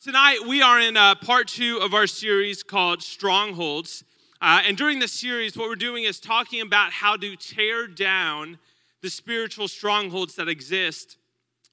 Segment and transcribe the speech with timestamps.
[0.00, 4.04] Tonight, we are in uh, part two of our series called Strongholds.
[4.40, 8.60] Uh, and during this series, what we're doing is talking about how to tear down
[9.02, 11.16] the spiritual strongholds that exist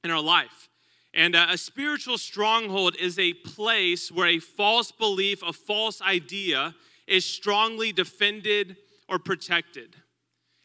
[0.03, 0.69] in our life.
[1.13, 6.73] And uh, a spiritual stronghold is a place where a false belief, a false idea
[7.05, 8.75] is strongly defended
[9.07, 9.97] or protected.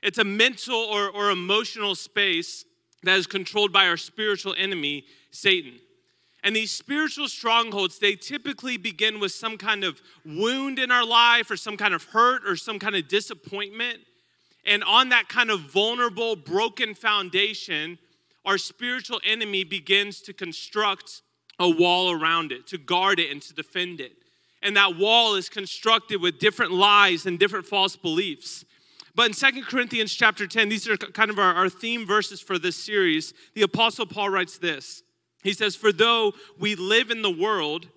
[0.03, 2.65] It's a mental or, or emotional space
[3.03, 5.75] that is controlled by our spiritual enemy, Satan.
[6.43, 11.51] And these spiritual strongholds, they typically begin with some kind of wound in our life
[11.51, 13.99] or some kind of hurt or some kind of disappointment.
[14.65, 17.99] And on that kind of vulnerable, broken foundation,
[18.45, 21.23] our spiritual enemy begins to construct
[21.59, 24.13] a wall around it, to guard it and to defend it.
[24.63, 28.65] And that wall is constructed with different lies and different false beliefs.
[29.15, 32.59] But in Second Corinthians chapter 10, these are kind of our, our theme verses for
[32.59, 33.35] this series.
[33.55, 35.03] The Apostle Paul writes this
[35.43, 37.89] he says, For though we live in the world,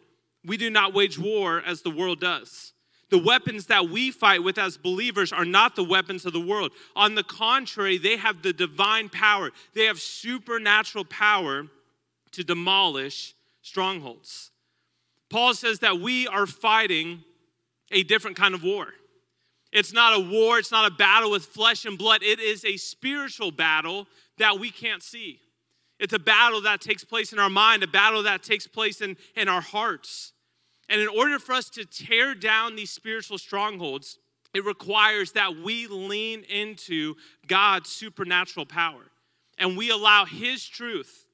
[0.46, 2.74] we do not wage war as the world does.
[3.10, 6.72] The weapons that we fight with as believers are not the weapons of the world.
[6.96, 11.68] On the contrary, they have the divine power, they have supernatural power
[12.32, 14.52] to demolish strongholds.
[15.30, 17.24] Paul says that we are fighting
[17.92, 18.88] a different kind of war.
[19.72, 22.78] It's not a war, it's not a battle with flesh and blood, it is a
[22.78, 24.08] spiritual battle
[24.38, 25.40] that we can't see.
[26.04, 29.16] It's a battle that takes place in our mind, a battle that takes place in,
[29.38, 30.34] in our hearts.
[30.90, 34.20] And in order for us to tear down these spiritual strongholds,
[34.54, 37.16] it requires that we lean into
[37.48, 39.04] God's supernatural power
[39.58, 41.26] and we allow His truth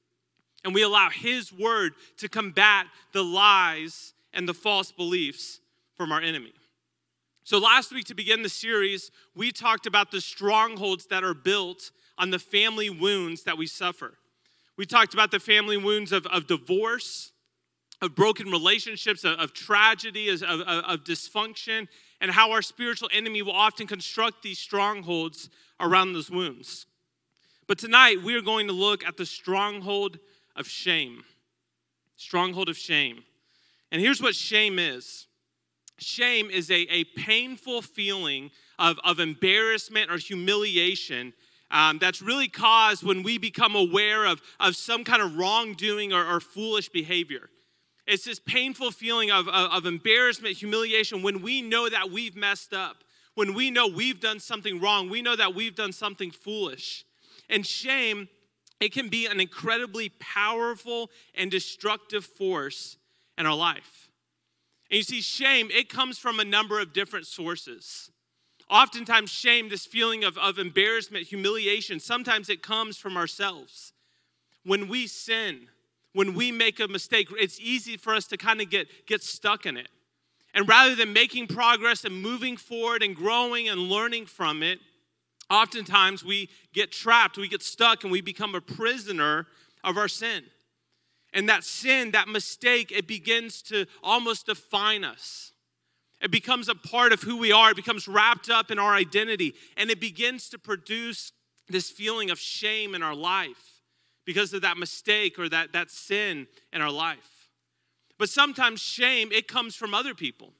[0.64, 5.58] and we allow His word to combat the lies and the false beliefs
[5.96, 6.52] from our enemy.
[7.42, 11.90] So, last week, to begin the series, we talked about the strongholds that are built
[12.16, 14.14] on the family wounds that we suffer.
[14.80, 17.32] We talked about the family wounds of, of divorce,
[18.00, 21.86] of broken relationships, of, of tragedy, of, of, of dysfunction,
[22.18, 26.86] and how our spiritual enemy will often construct these strongholds around those wounds.
[27.66, 30.18] But tonight, we are going to look at the stronghold
[30.56, 31.24] of shame.
[32.16, 33.24] Stronghold of shame.
[33.92, 35.26] And here's what shame is
[35.98, 41.34] shame is a, a painful feeling of, of embarrassment or humiliation
[41.70, 46.26] um, that's really caused when we become aware of, of some kind of wrongdoing or,
[46.26, 47.48] or foolish behavior.
[48.06, 52.72] It's this painful feeling of, of, of embarrassment, humiliation, when we know that we've messed
[52.72, 53.04] up,
[53.34, 57.04] when we know we've done something wrong, we know that we've done something foolish.
[57.48, 58.28] And shame,
[58.80, 62.96] it can be an incredibly powerful and destructive force
[63.38, 64.10] in our life.
[64.90, 68.10] And you see, shame, it comes from a number of different sources.
[68.70, 73.92] Oftentimes, shame, this feeling of, of embarrassment, humiliation, sometimes it comes from ourselves.
[74.64, 75.66] When we sin,
[76.12, 79.66] when we make a mistake, it's easy for us to kind of get, get stuck
[79.66, 79.88] in it.
[80.54, 84.78] And rather than making progress and moving forward and growing and learning from it,
[85.48, 89.48] oftentimes we get trapped, we get stuck, and we become a prisoner
[89.82, 90.44] of our sin.
[91.32, 95.49] And that sin, that mistake, it begins to almost define us.
[96.20, 99.54] It becomes a part of who we are, it becomes wrapped up in our identity,
[99.76, 101.32] and it begins to produce
[101.68, 103.80] this feeling of shame in our life
[104.26, 107.48] because of that mistake or that, that sin in our life.
[108.18, 110.52] But sometimes shame, it comes from other people.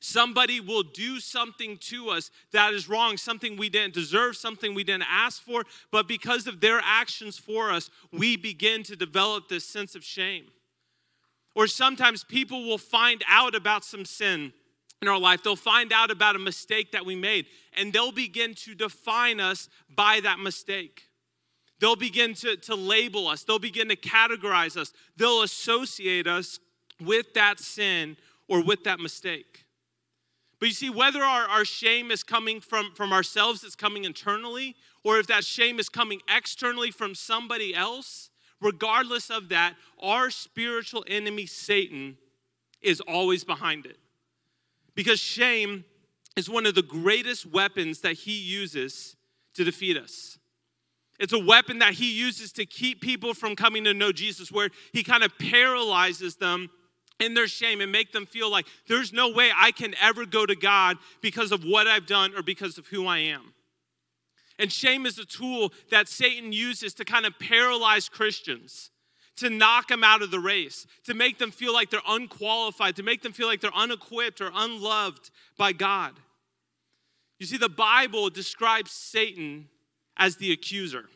[0.00, 4.84] Somebody will do something to us that is wrong, something we didn't deserve, something we
[4.84, 9.64] didn't ask for, but because of their actions for us, we begin to develop this
[9.64, 10.44] sense of shame.
[11.54, 14.52] Or sometimes people will find out about some sin
[15.04, 18.54] in our life, they'll find out about a mistake that we made and they'll begin
[18.54, 21.08] to define us by that mistake.
[21.80, 26.58] They'll begin to, to label us, they'll begin to categorize us, they'll associate us
[27.00, 28.16] with that sin
[28.48, 29.66] or with that mistake.
[30.58, 34.76] But you see, whether our, our shame is coming from, from ourselves, it's coming internally,
[35.02, 38.30] or if that shame is coming externally from somebody else,
[38.62, 42.16] regardless of that, our spiritual enemy, Satan,
[42.80, 43.98] is always behind it.
[44.94, 45.84] Because shame
[46.36, 49.16] is one of the greatest weapons that he uses
[49.54, 50.38] to defeat us.
[51.20, 54.70] It's a weapon that he uses to keep people from coming to know Jesus, where
[54.92, 56.70] he kind of paralyzes them
[57.20, 60.44] in their shame and make them feel like there's no way I can ever go
[60.44, 63.54] to God because of what I've done or because of who I am.
[64.58, 68.90] And shame is a tool that Satan uses to kind of paralyze Christians
[69.36, 73.02] to knock them out of the race, to make them feel like they're unqualified, to
[73.02, 76.14] make them feel like they're unequipped or unloved by God.
[77.38, 79.68] You see, the Bible describes Satan
[80.16, 81.06] as the accuser.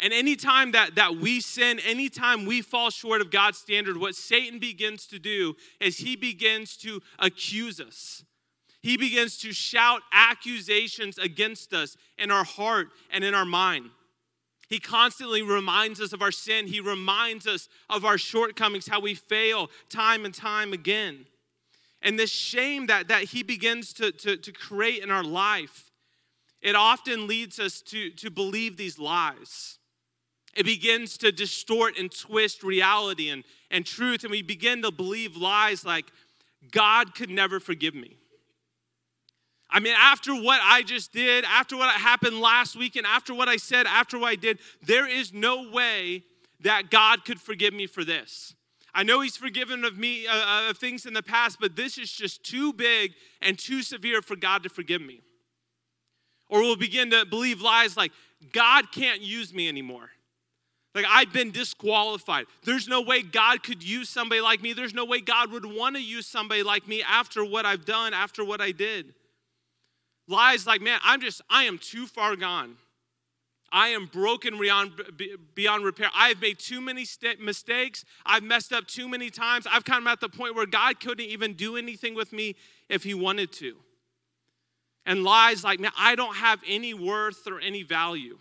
[0.00, 4.60] And anytime that, that we sin, anytime we fall short of God's standard, what Satan
[4.60, 8.22] begins to do is he begins to accuse us.
[8.80, 13.90] He begins to shout accusations against us in our heart and in our mind.
[14.68, 16.66] He constantly reminds us of our sin.
[16.66, 21.26] He reminds us of our shortcomings, how we fail time and time again.
[22.02, 25.90] And this shame that, that he begins to, to, to create in our life,
[26.60, 29.78] it often leads us to, to believe these lies.
[30.54, 35.36] It begins to distort and twist reality and, and truth, and we begin to believe
[35.36, 36.06] lies like,
[36.70, 38.16] God could never forgive me.
[39.70, 43.48] I mean, after what I just did, after what happened last week, and after what
[43.48, 46.24] I said, after what I did, there is no way
[46.60, 48.54] that God could forgive me for this.
[48.94, 51.98] I know He's forgiven of me uh, uh, of things in the past, but this
[51.98, 53.12] is just too big
[53.42, 55.20] and too severe for God to forgive me.
[56.48, 58.12] Or we'll begin to believe lies like,
[58.52, 60.10] God can't use me anymore.
[60.94, 62.46] Like, I've been disqualified.
[62.64, 64.72] There's no way God could use somebody like me.
[64.72, 68.14] There's no way God would want to use somebody like me after what I've done,
[68.14, 69.14] after what I did.
[70.28, 72.76] Lies like, man, I'm just, I am too far gone.
[73.72, 74.92] I am broken beyond,
[75.54, 76.08] beyond repair.
[76.14, 78.04] I've made too many st- mistakes.
[78.24, 79.66] I've messed up too many times.
[79.70, 82.56] I've kind of at the point where God couldn't even do anything with me
[82.88, 83.76] if He wanted to.
[85.04, 88.38] And lies like, man, I don't have any worth or any value.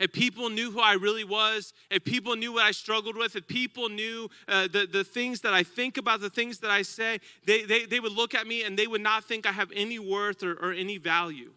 [0.00, 3.46] If people knew who I really was, if people knew what I struggled with, if
[3.46, 7.20] people knew uh, the, the things that I think about, the things that I say,
[7.46, 10.00] they, they, they would look at me and they would not think I have any
[10.00, 11.52] worth or, or any value.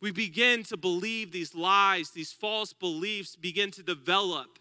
[0.00, 4.58] We begin to believe these lies, these false beliefs begin to develop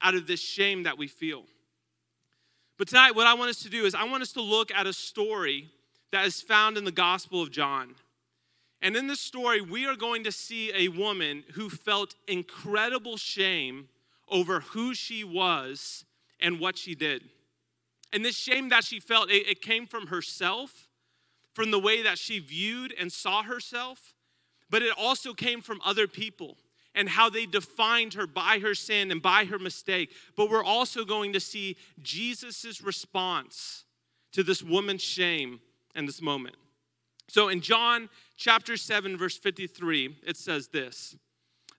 [0.00, 1.44] out of this shame that we feel.
[2.78, 4.86] But tonight, what I want us to do is I want us to look at
[4.86, 5.70] a story
[6.12, 7.94] that is found in the Gospel of John.
[8.82, 13.88] And in this story, we are going to see a woman who felt incredible shame
[14.28, 16.04] over who she was
[16.40, 17.22] and what she did.
[18.12, 20.88] And this shame that she felt, it, it, came from herself,
[21.54, 24.14] from the way that she viewed and saw herself,
[24.70, 26.56] but it also came from other people
[26.94, 30.10] and how they defined her by her sin and by her mistake.
[30.36, 33.84] But we're also going to see Jesus' response
[34.32, 35.60] to this woman's shame
[35.94, 36.56] in this moment.
[37.28, 41.16] So in John chapter 7, verse 53, it says this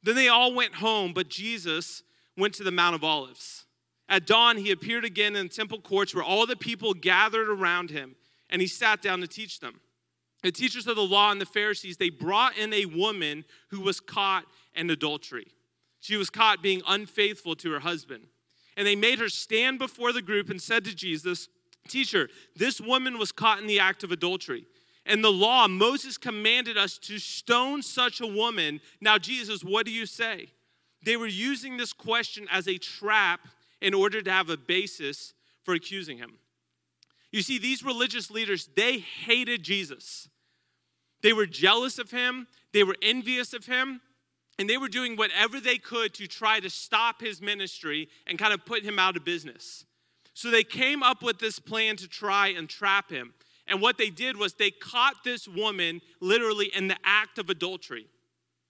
[0.04, 2.04] Then they all went home, but Jesus
[2.38, 3.65] went to the Mount of Olives.
[4.09, 7.89] At dawn, he appeared again in the temple courts where all the people gathered around
[7.89, 8.15] him,
[8.50, 9.81] and he sat down to teach them.
[10.44, 14.00] The teachers of the law and the Pharisees, they brought in a woman who was
[14.00, 14.45] caught
[14.75, 15.48] in adultery.
[16.00, 18.27] She was caught being unfaithful to her husband.
[18.77, 21.50] And they made her stand before the group and said to Jesus,
[21.88, 24.68] Teacher, this woman was caught in the act of adultery.
[25.07, 28.81] And the law, Moses commanded us to stone such a woman.
[29.00, 30.50] Now, Jesus, what do you say?
[31.04, 33.48] They were using this question as a trap
[33.81, 35.33] in order to have a basis
[35.63, 36.33] for accusing him.
[37.31, 40.27] You see, these religious leaders, they hated Jesus.
[41.21, 44.01] They were jealous of him, they were envious of him,
[44.59, 48.54] and they were doing whatever they could to try to stop his ministry and kind
[48.54, 49.86] of put him out of business.
[50.33, 53.33] So they came up with this plan to try and trap him.
[53.68, 58.08] And what they did was they caught this woman literally in the act of adultery.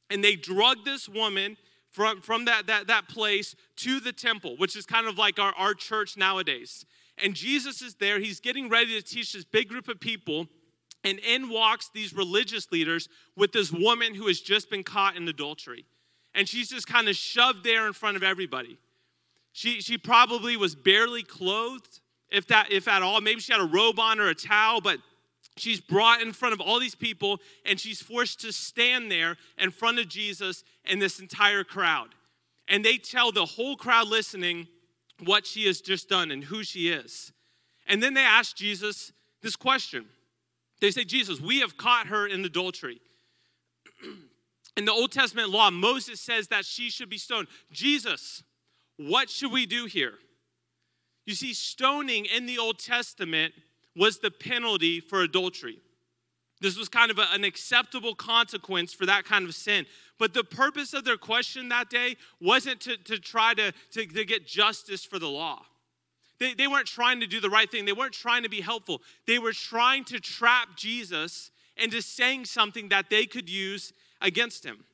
[0.10, 1.58] And they drugged this woman
[1.92, 5.54] from, from that, that, that place to the temple, which is kind of like our,
[5.56, 6.86] our church nowadays.
[7.24, 8.20] And Jesus is there.
[8.20, 10.48] He's getting ready to teach this big group of people.
[11.04, 15.27] And in walks these religious leaders with this woman who has just been caught in
[15.27, 15.86] adultery.
[16.34, 18.77] And she's just kind of shoved there in front of everybody.
[19.54, 22.00] She, she probably was barely clothed
[22.31, 23.22] if that if at all.
[23.22, 25.00] Maybe she had a robe on or a towel but
[25.55, 29.72] she's brought in front of all these people and she's forced to stand there in
[29.72, 32.10] front of jesus and this entire crowd.
[32.67, 34.67] And they tell the whole crowd listening
[35.24, 37.31] what she has just done and who she is.
[37.88, 40.05] And then they ask jesus this question.
[40.81, 43.01] They say jesus we have caught her in adultery.
[44.75, 47.48] In the old testament law moses says that she should be stoned.
[47.72, 48.43] Jesus
[48.98, 50.15] what should we do here
[51.27, 53.53] you see, stoning in the Old Testament
[53.96, 55.79] was the penalty for adultery.
[56.62, 59.86] This was kind of a, an acceptable consequence for that kind of sin.
[60.17, 64.25] But the purpose of their question that day wasn't to, to try to, to, to
[64.25, 65.62] get justice for the law.
[66.39, 69.01] They, they weren't trying to do the right thing, they weren't trying to be helpful.
[69.27, 73.91] They were trying to trap Jesus into saying something that they could use
[74.22, 74.86] against him.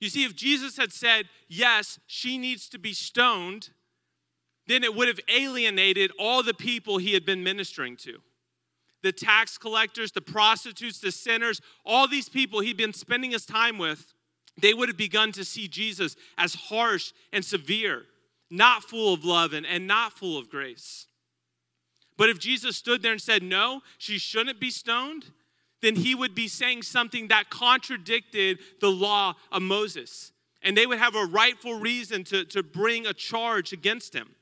[0.00, 3.68] You see, if Jesus had said, Yes, she needs to be stoned,
[4.66, 8.20] then it would have alienated all the people he had been ministering to
[9.02, 13.78] the tax collectors, the prostitutes, the sinners, all these people he'd been spending his time
[13.78, 14.14] with.
[14.60, 18.02] they would have begun to see Jesus as harsh and severe,
[18.50, 21.06] not full of love and, and not full of grace.
[22.18, 25.24] But if Jesus stood there and said, No, she shouldn't be stoned,
[25.80, 30.32] then he would be saying something that contradicted the law of Moses.
[30.62, 34.36] And they would have a rightful reason to, to bring a charge against him.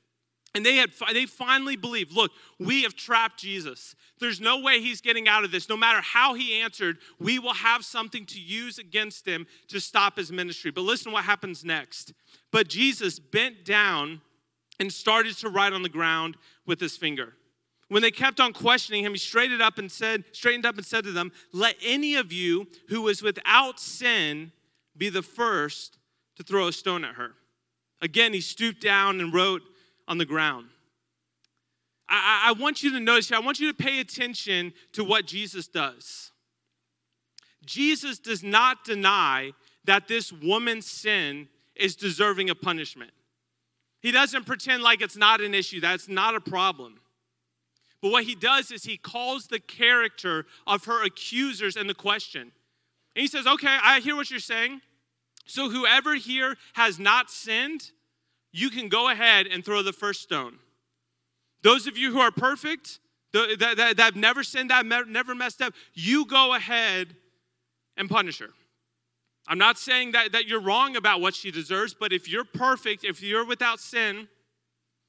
[0.54, 3.94] And they had they finally believed, look, we have trapped Jesus.
[4.18, 5.68] There's no way he's getting out of this.
[5.68, 10.16] No matter how he answered, we will have something to use against him to stop
[10.16, 10.72] his ministry.
[10.72, 12.12] But listen what happens next.
[12.50, 14.22] But Jesus bent down
[14.80, 17.34] and started to write on the ground with his finger.
[17.88, 21.04] When they kept on questioning him, he straightened up and said, straightened up and said
[21.04, 24.52] to them, Let any of you who is without sin
[24.96, 25.98] be the first
[26.36, 27.34] to throw a stone at her.
[28.00, 29.62] Again, he stooped down and wrote
[30.10, 30.66] on the ground.
[32.08, 35.24] I, I want you to notice here, I want you to pay attention to what
[35.24, 36.32] Jesus does.
[37.64, 39.52] Jesus does not deny
[39.84, 43.12] that this woman's sin is deserving of punishment.
[44.00, 46.98] He doesn't pretend like it's not an issue, that's not a problem.
[48.02, 52.42] But what he does is he calls the character of her accusers in the question.
[53.14, 54.80] And he says, Okay, I hear what you're saying.
[55.46, 57.92] So whoever here has not sinned,
[58.52, 60.58] you can go ahead and throw the first stone.
[61.62, 62.98] Those of you who are perfect,
[63.32, 67.14] that, that, that have never sinned, that never messed up, you go ahead
[67.96, 68.50] and punish her.
[69.46, 73.04] I'm not saying that, that you're wrong about what she deserves, but if you're perfect,
[73.04, 74.28] if you're without sin,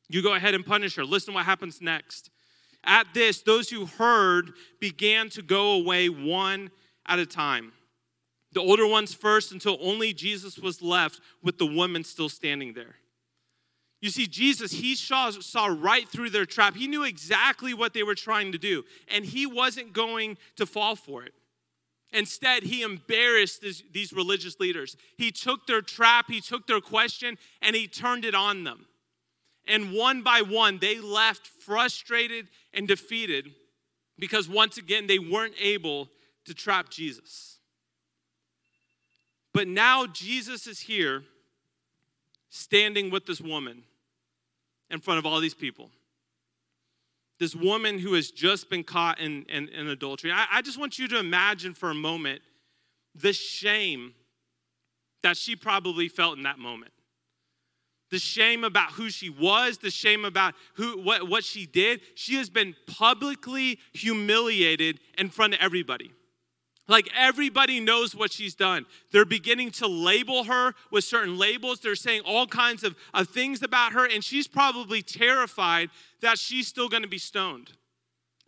[0.09, 1.05] you go ahead and punish her.
[1.05, 2.29] Listen what happens next.
[2.83, 6.71] At this, those who heard began to go away one
[7.05, 7.73] at a time.
[8.53, 12.95] The older ones first, until only Jesus was left with the woman still standing there.
[14.01, 16.75] You see, Jesus, he saw, saw right through their trap.
[16.75, 20.95] He knew exactly what they were trying to do, and he wasn't going to fall
[20.95, 21.33] for it.
[22.11, 24.97] Instead, he embarrassed this, these religious leaders.
[25.17, 28.87] He took their trap, he took their question, and he turned it on them.
[29.67, 33.53] And one by one, they left frustrated and defeated
[34.17, 36.09] because once again, they weren't able
[36.45, 37.59] to trap Jesus.
[39.53, 41.23] But now Jesus is here
[42.49, 43.83] standing with this woman
[44.91, 45.89] in front of all these people.
[47.39, 50.31] This woman who has just been caught in, in, in adultery.
[50.31, 52.41] I, I just want you to imagine for a moment
[53.15, 54.13] the shame
[55.23, 56.91] that she probably felt in that moment.
[58.11, 62.01] The shame about who she was, the shame about who what, what she did.
[62.15, 66.11] She has been publicly humiliated in front of everybody.
[66.91, 68.85] Like everybody knows what she's done.
[69.13, 71.79] They're beginning to label her with certain labels.
[71.79, 76.67] They're saying all kinds of, of things about her, and she's probably terrified that she's
[76.67, 77.71] still gonna be stoned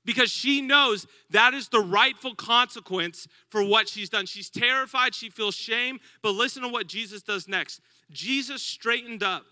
[0.03, 4.25] because she knows that is the rightful consequence for what she's done.
[4.25, 7.79] She's terrified, she feels shame, but listen to what Jesus does next.
[8.11, 9.45] Jesus straightened up.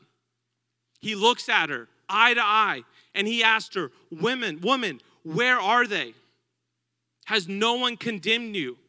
[0.99, 2.83] He looks at her eye to eye
[3.15, 6.13] and he asked her, "Women, woman, where are they?
[7.27, 8.79] Has no one condemned you?"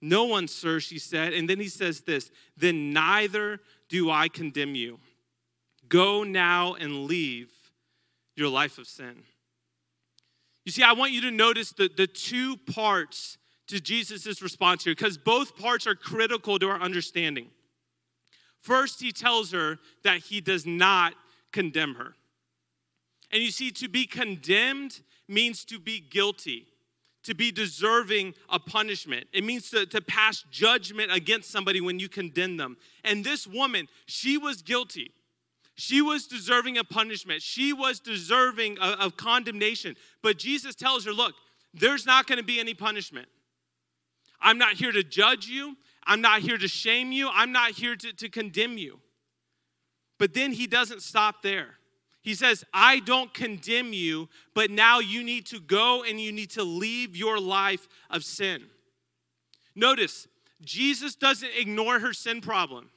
[0.00, 1.32] No one, sir, she said.
[1.32, 5.00] And then he says this Then neither do I condemn you.
[5.88, 7.50] Go now and leave
[8.36, 9.22] your life of sin.
[10.64, 13.38] You see, I want you to notice the, the two parts
[13.68, 17.48] to Jesus' response here, because both parts are critical to our understanding.
[18.60, 21.14] First, he tells her that he does not
[21.52, 22.14] condemn her.
[23.30, 26.67] And you see, to be condemned means to be guilty
[27.28, 29.26] to be deserving of punishment.
[29.34, 32.78] It means to, to pass judgment against somebody when you condemn them.
[33.04, 35.12] And this woman, she was guilty.
[35.74, 37.42] She was deserving of punishment.
[37.42, 39.94] She was deserving of, of condemnation.
[40.22, 41.34] But Jesus tells her, look,
[41.74, 43.28] there's not going to be any punishment.
[44.40, 45.76] I'm not here to judge you.
[46.06, 47.28] I'm not here to shame you.
[47.30, 49.00] I'm not here to, to condemn you.
[50.18, 51.77] But then he doesn't stop there.
[52.28, 56.50] He says, I don't condemn you, but now you need to go and you need
[56.50, 58.64] to leave your life of sin.
[59.74, 60.28] Notice,
[60.60, 62.90] Jesus doesn't ignore her sin problem.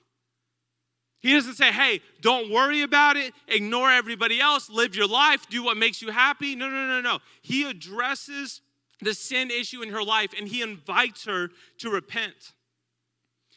[1.22, 5.64] He doesn't say, hey, don't worry about it, ignore everybody else, live your life, do
[5.64, 6.54] what makes you happy.
[6.54, 7.20] No, no, no, no.
[7.42, 8.60] He addresses
[9.00, 12.52] the sin issue in her life and he invites her to repent.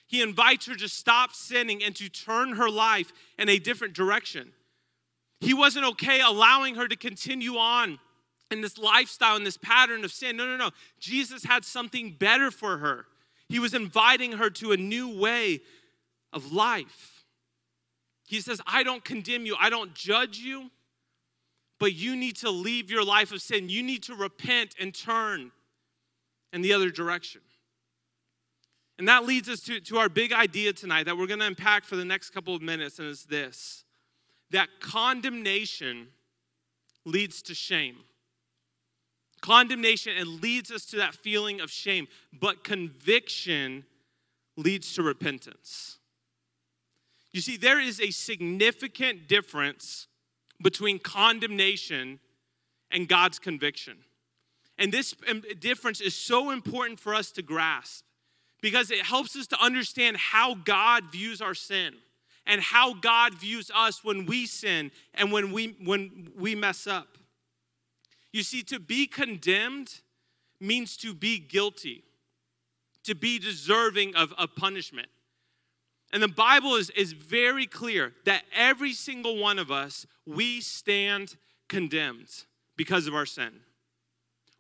[0.07, 4.53] He invites her to stop sinning and to turn her life in a different direction.
[5.41, 7.99] He wasn't okay allowing her to continue on
[8.51, 10.37] in this lifestyle, in this pattern of sin.
[10.37, 10.71] No, no, no.
[10.99, 13.07] Jesus had something better for her.
[13.49, 15.61] He was inviting her to a new way
[16.33, 17.25] of life.
[18.27, 20.71] He says, I don't condemn you, I don't judge you,
[21.79, 23.69] but you need to leave your life of sin.
[23.69, 25.53] You need to repent and turn
[26.53, 27.43] in the other direction.
[28.99, 31.85] And that leads us to, to our big idea tonight that we're going to unpack
[31.85, 33.84] for the next couple of minutes, and it's this
[34.55, 36.07] that condemnation
[37.05, 37.97] leads to shame.
[39.41, 43.85] Condemnation and leads us to that feeling of shame, but conviction
[44.57, 45.99] leads to repentance.
[47.33, 50.07] You see, there is a significant difference
[50.63, 52.21] between condemnation
[52.93, 53.99] and God's conviction.
[54.79, 58.05] And this um, difference is so important for us to grasp
[58.63, 61.95] because it helps us to understand how God views our sin
[62.47, 67.19] and how God views us when we sin and when we when we mess up.
[68.33, 70.01] You see to be condemned
[70.61, 72.05] means to be guilty,
[73.05, 75.09] to be deserving of, of punishment.
[76.13, 81.37] And the Bible is, is very clear that every single one of us, we stand
[81.69, 82.45] condemned
[82.77, 83.53] because of our sin.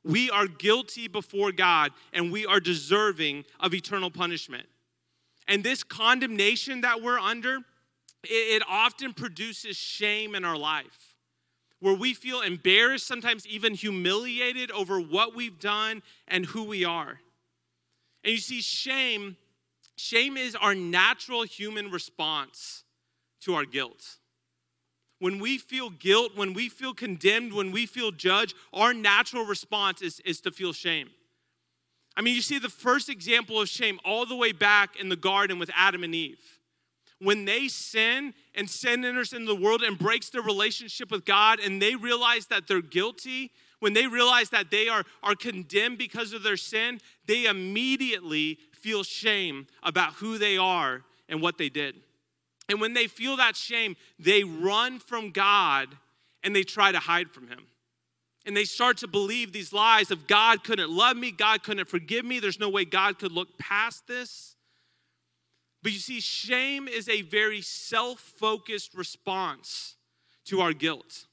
[0.05, 4.67] We are guilty before God and we are deserving of eternal punishment.
[5.49, 7.59] And this condemnation that we're under,
[8.26, 11.16] it, it often produces shame in our life
[11.81, 17.21] where we feel embarrassed, sometimes even humiliated over what we've done and who we are.
[18.23, 19.37] And you see, shame
[19.97, 22.85] Shame is our natural human response
[23.43, 24.19] to our guilt.
[25.21, 30.02] When we feel guilt, when we feel condemned, when we feel judged, our natural response
[30.02, 31.11] is, is to feel shame.
[32.16, 35.16] I mean, you see the first example of shame all the way back in the
[35.16, 36.53] garden with Adam and Eve.
[37.25, 41.59] When they sin and sin enters into the world and breaks their relationship with God,
[41.59, 43.50] and they realize that they're guilty,
[43.81, 49.02] when they realize that they are, are condemned because of their sin, they immediately feel
[49.02, 51.97] shame about who they are and what they did.
[52.69, 55.88] And when they feel that shame, they run from God
[56.43, 57.66] and they try to hide from Him.
[58.47, 62.25] And they start to believe these lies of God couldn't love me, God couldn't forgive
[62.25, 64.53] me, there's no way God could look past this.
[65.85, 69.97] But you see, shame is a very self focused response
[70.47, 71.26] to our guilt.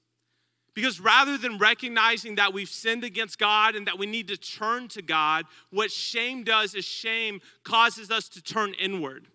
[0.73, 4.89] Because rather than recognizing that we've sinned against God and that we need to turn
[4.89, 9.27] to God, what shame does is shame causes us to turn inward.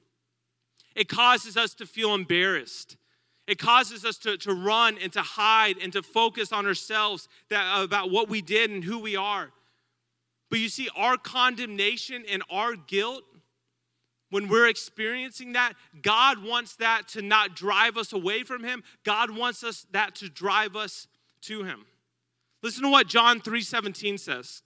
[0.94, 2.96] It causes us to feel embarrassed.
[3.46, 7.82] It causes us to, to run and to hide and to focus on ourselves that,
[7.82, 9.50] about what we did and who we are.
[10.50, 13.24] But you see, our condemnation and our guilt,
[14.30, 18.82] when we're experiencing that, God wants that to not drive us away from Him.
[19.04, 21.06] God wants us that to drive us
[21.46, 21.86] to him.
[22.62, 24.62] Listen to what John 3:17 says.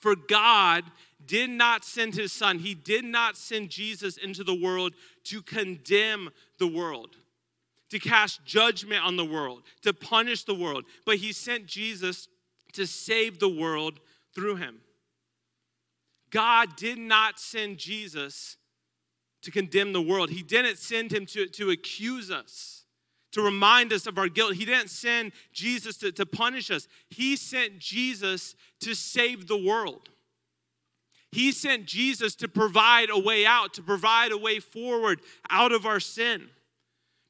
[0.00, 0.90] For God
[1.24, 2.58] did not send his son.
[2.58, 4.94] He did not send Jesus into the world
[5.24, 7.16] to condemn the world,
[7.90, 12.26] to cast judgment on the world, to punish the world, but he sent Jesus
[12.72, 14.00] to save the world
[14.34, 14.80] through him.
[16.30, 18.56] God did not send Jesus
[19.42, 20.30] to condemn the world.
[20.30, 22.82] He didn't send him to, to accuse us
[23.32, 24.54] to remind us of our guilt.
[24.54, 30.08] He didn't send Jesus to, to punish us, He sent Jesus to save the world.
[31.32, 35.86] He sent Jesus to provide a way out, to provide a way forward out of
[35.86, 36.48] our sin.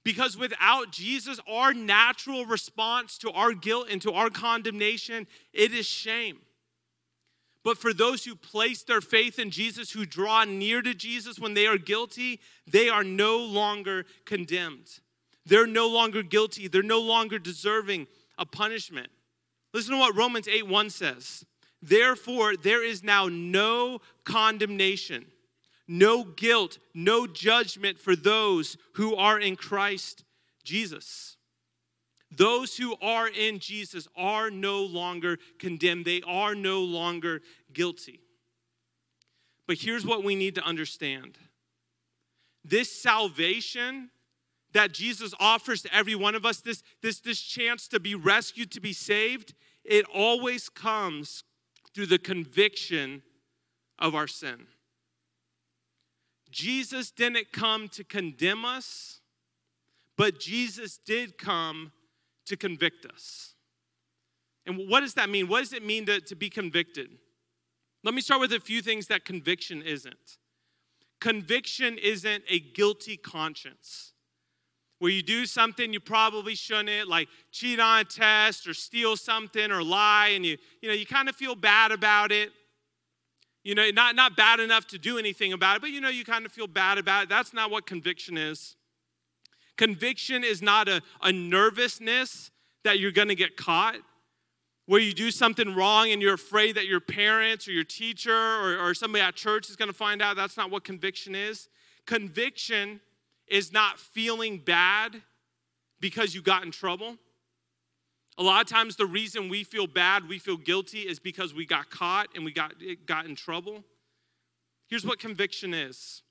[0.04, 5.86] Because without Jesus, our natural response to our guilt and to our condemnation, it is
[5.86, 6.40] shame.
[7.64, 11.54] But for those who place their faith in Jesus, who draw near to Jesus when
[11.54, 14.98] they are guilty, they are no longer condemned.
[15.46, 16.68] They're no longer guilty.
[16.68, 19.08] They're no longer deserving of punishment.
[19.72, 21.44] Listen to what Romans 8 1 says.
[21.80, 25.26] Therefore, there is now no condemnation,
[25.88, 30.24] no guilt, no judgment for those who are in Christ
[30.62, 31.36] Jesus.
[32.36, 37.42] Those who are in Jesus are no longer condemned, they are no longer
[37.72, 38.20] guilty.
[39.66, 41.38] But here's what we need to understand
[42.64, 44.10] this salvation
[44.72, 48.70] that Jesus offers to every one of us, this, this, this chance to be rescued,
[48.72, 49.52] to be saved,
[49.84, 51.44] it always comes
[51.92, 53.22] through the conviction
[53.98, 54.66] of our sin.
[56.50, 59.20] Jesus didn't come to condemn us,
[60.16, 61.92] but Jesus did come
[62.52, 63.54] to convict us.
[64.66, 65.48] And what does that mean?
[65.48, 67.08] What does it mean to, to be convicted?
[68.04, 70.36] Let me start with a few things that conviction isn't.
[71.18, 74.12] Conviction isn't a guilty conscience
[74.98, 79.72] where you do something you probably shouldn't, like cheat on a test or steal something
[79.72, 82.50] or lie, and you, you know, you kind of feel bad about it.
[83.64, 86.24] You know, not, not bad enough to do anything about it, but you know, you
[86.24, 87.28] kind of feel bad about it.
[87.30, 88.76] That's not what conviction is.
[89.76, 92.50] Conviction is not a, a nervousness
[92.84, 93.96] that you're gonna get caught.
[94.86, 98.78] where you do something wrong and you're afraid that your parents or your teacher or,
[98.78, 100.36] or somebody at church is going to find out.
[100.36, 101.68] That's not what conviction is.
[102.04, 103.00] Conviction
[103.46, 105.22] is not feeling bad
[106.00, 107.16] because you got in trouble.
[108.38, 111.64] A lot of times, the reason we feel bad, we feel guilty, is because we
[111.64, 112.74] got caught and we got,
[113.06, 113.84] got in trouble.
[114.88, 116.22] Here's what conviction is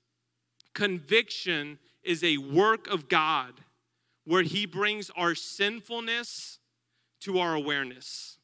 [0.74, 3.54] conviction is a work of God
[4.24, 6.58] where He brings our sinfulness
[7.20, 8.38] to our awareness,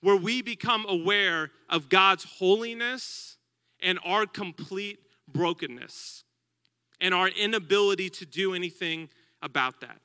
[0.00, 3.36] where we become aware of God's holiness
[3.80, 4.98] and our complete
[5.28, 6.24] brokenness
[7.00, 9.08] and our inability to do anything
[9.42, 10.00] about that.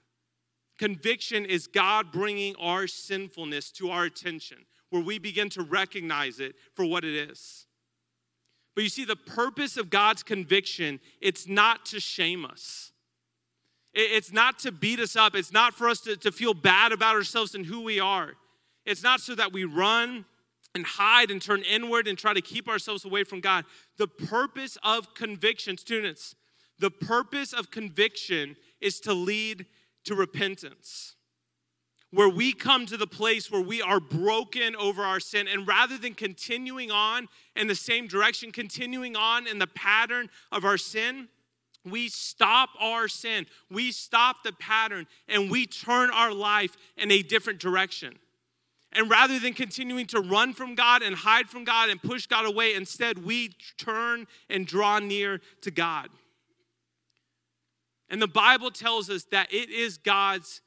[0.78, 4.58] Conviction is God bringing our sinfulness to our attention,
[4.90, 7.68] where we begin to recognize it for what it is.
[8.76, 12.92] But you see, the purpose of God's conviction, it's not to shame us.
[13.94, 15.36] It's not to beat us up.
[15.36, 18.34] It's not for us to, to feel bad about ourselves and who we are.
[18.86, 20.26] It's not so that we run
[20.74, 23.66] and hide and turn inward and try to keep ourselves away from God.
[23.98, 26.36] The purpose of conviction, students,
[26.80, 29.66] the purpose of conviction is to lead
[30.06, 31.16] to repentance,
[32.12, 35.48] where we come to the place where we are broken over our sin.
[35.48, 40.66] And rather than continuing on in the same direction, continuing on in the pattern of
[40.66, 41.30] our sin,
[41.84, 47.24] we stop our sin, we stop the pattern, and we turn our life in a
[47.24, 48.20] different direction.
[48.94, 52.46] And rather than continuing to run from God and hide from God and push God
[52.46, 56.10] away, instead we turn and draw near to God.
[58.10, 60.62] And the Bible tells us that it is God's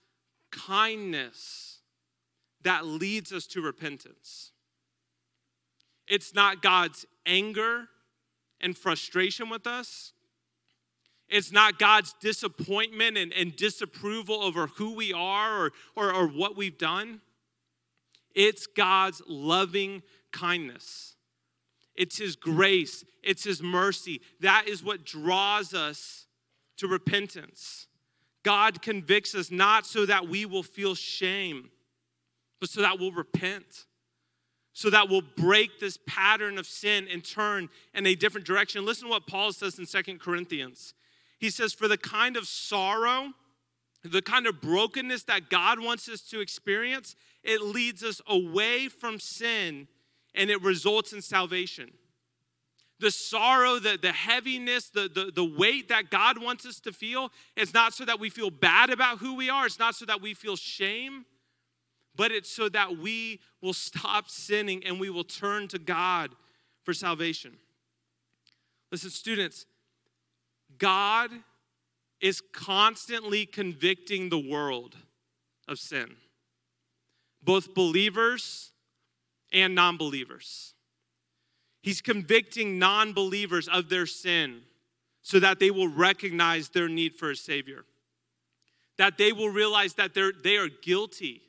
[0.66, 1.78] kindness
[2.62, 4.52] that leads us to repentance.
[6.06, 7.88] It's not God's anger
[8.60, 10.12] and frustration with us.
[11.28, 16.56] It's not God's disappointment and, and disapproval over who we are or, or, or what
[16.56, 17.20] we've done.
[18.34, 21.16] It's God's loving kindness.
[21.94, 23.04] It's His grace.
[23.22, 24.20] It's His mercy.
[24.40, 26.26] That is what draws us
[26.78, 27.86] to repentance.
[28.44, 31.70] God convicts us not so that we will feel shame,
[32.60, 33.86] but so that we'll repent,
[34.72, 38.84] so that we'll break this pattern of sin and turn in a different direction.
[38.84, 40.94] Listen to what Paul says in Second Corinthians.
[41.38, 43.32] He says, For the kind of sorrow,
[44.04, 49.18] the kind of brokenness that God wants us to experience, it leads us away from
[49.18, 49.88] sin
[50.34, 51.92] and it results in salvation
[53.04, 57.30] the sorrow, the, the heaviness, the, the, the weight that God wants us to feel.
[57.54, 60.22] It's not so that we feel bad about who we are, it's not so that
[60.22, 61.26] we feel shame,
[62.16, 66.30] but it's so that we will stop sinning and we will turn to God
[66.82, 67.58] for salvation.
[68.90, 69.66] Listen, students,
[70.78, 71.30] God
[72.22, 74.96] is constantly convicting the world
[75.68, 76.16] of sin,
[77.42, 78.72] both believers
[79.52, 80.73] and non believers.
[81.84, 84.62] He's convicting non believers of their sin
[85.20, 87.84] so that they will recognize their need for a Savior.
[88.96, 91.42] That they will realize that they're, they are guilty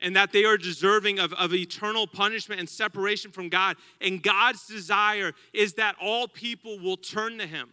[0.00, 3.76] and that they are deserving of, of eternal punishment and separation from God.
[4.00, 7.70] And God's desire is that all people will turn to Him.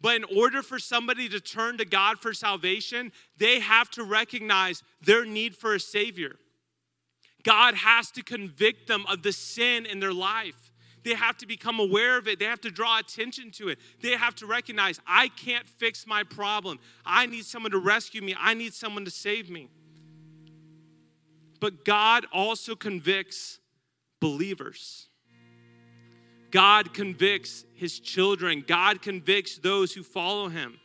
[0.00, 4.82] But in order for somebody to turn to God for salvation, they have to recognize
[5.02, 6.34] their need for a Savior.
[7.44, 10.65] God has to convict them of the sin in their life.
[11.06, 12.40] They have to become aware of it.
[12.40, 13.78] They have to draw attention to it.
[14.02, 16.80] They have to recognize, I can't fix my problem.
[17.04, 18.34] I need someone to rescue me.
[18.36, 19.68] I need someone to save me.
[21.60, 23.60] But God also convicts
[24.18, 25.06] believers.
[26.50, 28.64] God convicts his children.
[28.66, 30.76] God convicts those who follow him.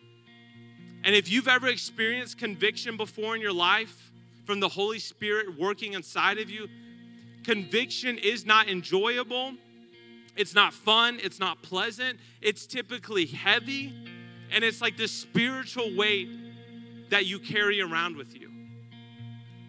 [1.04, 4.12] And if you've ever experienced conviction before in your life
[4.46, 6.68] from the Holy Spirit working inside of you,
[7.44, 9.56] conviction is not enjoyable
[10.36, 13.94] it's not fun, it's not pleasant, it's typically heavy,
[14.52, 16.30] and it's like this spiritual weight
[17.10, 18.50] that you carry around with you.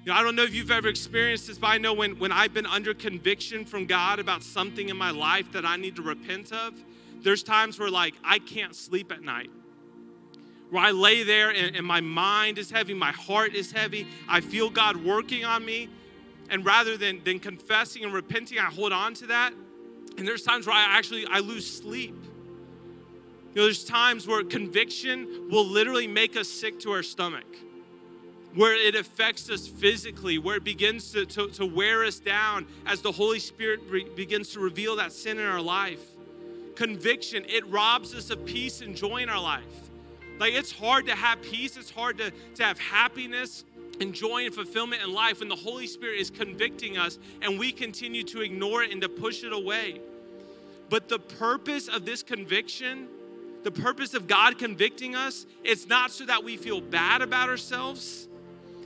[0.05, 2.33] You know, I don't know if you've ever experienced this, but I know when, when
[2.33, 6.03] I've been under conviction from God about something in my life that I need to
[6.03, 6.75] repent of,
[7.23, 9.51] there's times where like I can't sleep at night.
[10.71, 14.41] Where I lay there and, and my mind is heavy, my heart is heavy, I
[14.41, 15.89] feel God working on me.
[16.51, 19.53] And rather than, than confessing and repenting, I hold on to that
[20.19, 22.15] and there's times where I actually I lose sleep.
[23.55, 27.45] You know, there's times where conviction will literally make us sick to our stomach,
[28.55, 33.03] where it affects us physically, where it begins to, to, to wear us down as
[33.03, 36.01] the Holy Spirit re- begins to reveal that sin in our life.
[36.77, 39.91] Conviction, it robs us of peace and joy in our life.
[40.39, 43.65] Like it's hard to have peace, it's hard to, to have happiness
[44.01, 47.73] and joy and fulfillment in life when the Holy Spirit is convicting us and we
[47.73, 50.01] continue to ignore it and to push it away.
[50.89, 53.09] But the purpose of this conviction,
[53.63, 58.29] the purpose of God convicting us, it's not so that we feel bad about ourselves.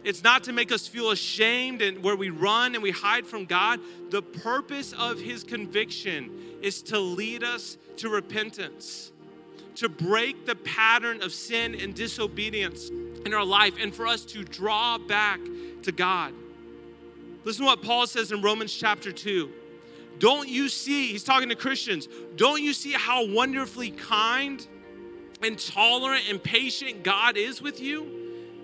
[0.04, 3.44] It's not to make us feel ashamed and where we run and we hide from
[3.44, 3.80] God.
[4.10, 6.30] The purpose of his conviction
[6.62, 9.10] is to lead us to repentance,
[9.76, 12.90] to break the pattern of sin and disobedience
[13.26, 15.40] in our life, and for us to draw back
[15.82, 16.32] to God.
[17.44, 19.50] Listen to what Paul says in Romans chapter 2.
[20.18, 24.66] Don't you see, he's talking to Christians, don't you see how wonderfully kind
[25.42, 28.16] and tolerant and patient God is with you?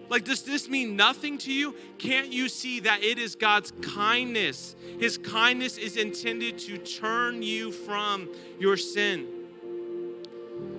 [0.09, 1.75] Like, does this mean nothing to you?
[1.99, 4.77] Can't you see that it is God's kindness?
[4.99, 9.27] His kindness is intended to turn you from your sin.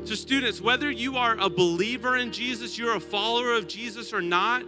[0.06, 4.22] So, students, whether you are a believer in Jesus, you're a follower of Jesus or
[4.22, 4.63] not,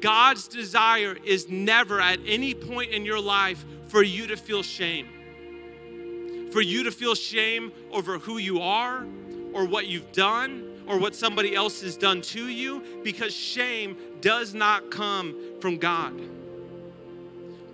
[0.00, 6.48] God's desire is never at any point in your life for you to feel shame.
[6.50, 9.06] For you to feel shame over who you are
[9.52, 14.54] or what you've done or what somebody else has done to you because shame does
[14.54, 16.18] not come from God.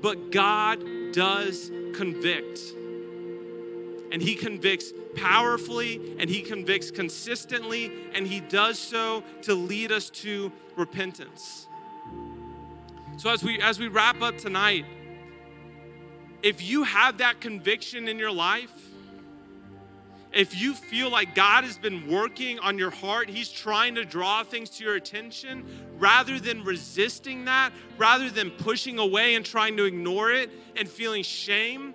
[0.02, 0.82] But God
[1.12, 2.60] does convict.
[4.10, 10.10] And He convicts powerfully and He convicts consistently, and He does so to lead us
[10.10, 11.66] to repentance.
[13.18, 14.84] So as we as we wrap up tonight,
[16.42, 18.72] if you have that conviction in your life,
[20.32, 24.44] if you feel like God has been working on your heart, He's trying to draw
[24.44, 25.64] things to your attention,
[25.98, 31.22] rather than resisting that, rather than pushing away and trying to ignore it and feeling
[31.24, 31.94] shame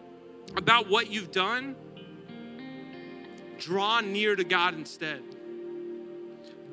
[0.57, 1.75] about what you've done,
[3.63, 5.21] draw near to God instead.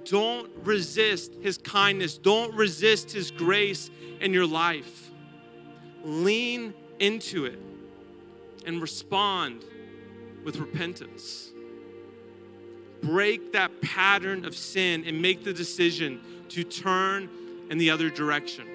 [0.05, 5.11] Don't resist His kindness, don't resist His grace in your life.
[6.03, 7.59] Lean into it
[8.67, 9.65] and respond
[10.45, 11.51] with repentance
[13.03, 17.29] break that pattern of sin and make the decision to turn
[17.71, 18.67] in the other direction.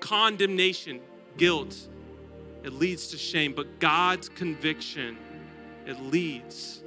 [0.00, 1.00] Condemnation,
[1.36, 1.76] guilt,
[2.64, 5.16] it leads to shame, but God's conviction,
[5.86, 6.82] it leads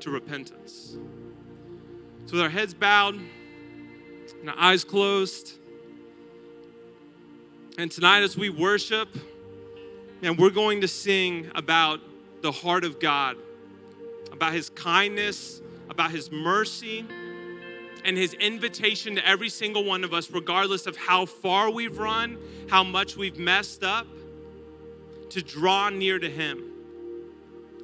[0.00, 0.96] to repentance.
[2.26, 3.14] So, with our heads bowed
[4.40, 5.58] and our eyes closed,
[7.78, 9.08] and tonight as we worship,
[10.22, 12.00] and we're going to sing about
[12.42, 13.36] the heart of God
[14.32, 17.04] about his kindness, about his mercy,
[18.04, 22.38] and his invitation to every single one of us, regardless of how far we've run,
[22.70, 24.06] how much we've messed up,
[25.28, 26.69] to draw near to him.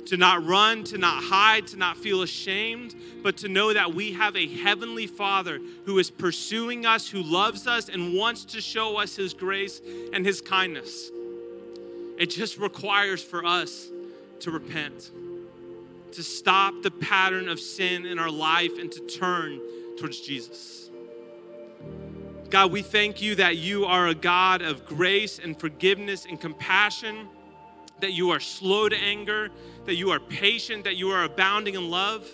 [0.06, 4.12] To not run, to not hide, to not feel ashamed, but to know that we
[4.12, 8.98] have a heavenly Father who is pursuing us, who loves us, and wants to show
[8.98, 9.80] us his grace
[10.12, 11.10] and his kindness.
[12.18, 13.88] It just requires for us
[14.40, 15.10] to repent
[16.16, 19.60] to stop the pattern of sin in our life and to turn
[19.98, 20.88] towards Jesus.
[22.48, 27.28] God, we thank you that you are a God of grace and forgiveness and compassion,
[28.00, 29.50] that you are slow to anger,
[29.86, 32.28] that you are patient, that you are abounding in love.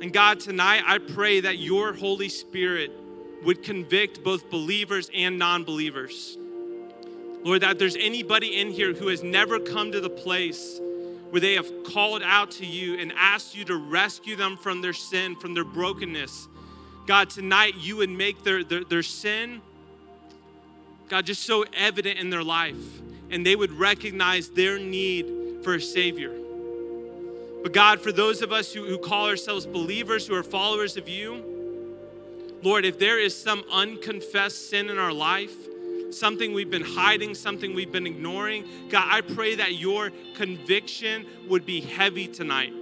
[0.00, 2.92] And God, tonight I pray that your Holy Spirit
[3.44, 6.36] would convict both believers and non believers.
[7.42, 10.80] Lord, that there's anybody in here who has never come to the place
[11.30, 14.92] where they have called out to you and asked you to rescue them from their
[14.92, 16.48] sin, from their brokenness.
[17.06, 19.60] God, tonight you would make their, their, their sin,
[21.08, 25.35] God, just so evident in their life, and they would recognize their need
[25.66, 26.32] for a Savior.
[27.64, 31.08] But God, for those of us who, who call ourselves believers, who are followers of
[31.08, 31.42] you,
[32.62, 35.56] Lord, if there is some unconfessed sin in our life,
[36.12, 38.64] something we've been hiding, something we've been ignoring.
[38.90, 42.72] God, I pray that your conviction would be heavy tonight.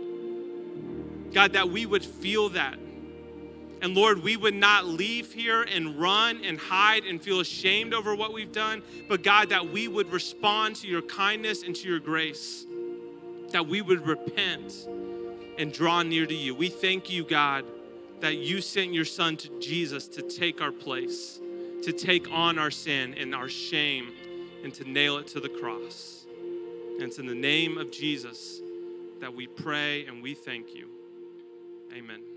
[1.33, 2.79] God, that we would feel that.
[3.85, 8.15] And Lord, we would not leave here and run and hide and feel ashamed over
[8.15, 11.99] what we've done, but God, that we would respond to your kindness and to your
[11.99, 12.65] grace,
[13.55, 14.87] that we would repent
[15.59, 16.55] and draw near to you.
[16.55, 17.65] We thank you, God,
[18.21, 21.41] that you sent your son to Jesus to take our place
[21.85, 24.11] to take on our sin and our shame
[24.63, 26.27] and to nail it to the cross.
[26.95, 28.63] And it's in the name of Jesus
[29.21, 30.89] that we pray and we thank you.
[31.95, 32.34] Amen.